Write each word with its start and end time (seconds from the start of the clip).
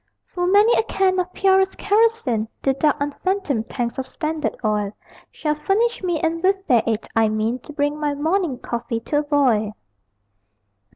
Full 0.33 0.47
many 0.47 0.73
a 0.75 0.81
can 0.81 1.19
of 1.19 1.31
purest 1.31 1.77
kerosene 1.77 2.47
The 2.63 2.73
dark 2.73 2.95
unfathomed 2.99 3.67
tanks 3.67 3.99
of 3.99 4.07
Standard 4.07 4.55
Oil 4.65 4.93
Shall 5.31 5.53
furnish 5.53 6.01
me, 6.01 6.19
and 6.19 6.41
with 6.41 6.65
their 6.65 6.81
aid 6.87 7.05
I 7.15 7.29
mean 7.29 7.59
To 7.59 7.71
bring 7.73 7.99
my 7.99 8.15
morning 8.15 8.57
coffee 8.57 8.99
to 9.01 9.19
a 9.19 9.21
boil. 9.21 9.73